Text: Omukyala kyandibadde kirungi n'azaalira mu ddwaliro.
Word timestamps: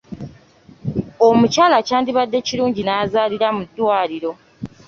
Omukyala 1.27 1.77
kyandibadde 1.87 2.37
kirungi 2.47 2.81
n'azaalira 2.83 3.47
mu 3.55 3.63
ddwaliro. 3.67 4.31